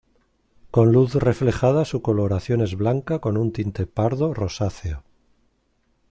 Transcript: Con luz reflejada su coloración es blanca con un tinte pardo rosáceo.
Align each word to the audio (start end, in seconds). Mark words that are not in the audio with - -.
Con 0.71 0.93
luz 0.93 1.13
reflejada 1.13 1.85
su 1.85 2.01
coloración 2.01 2.61
es 2.61 2.75
blanca 2.75 3.19
con 3.19 3.37
un 3.37 3.51
tinte 3.51 3.85
pardo 3.85 4.33
rosáceo. 4.33 5.03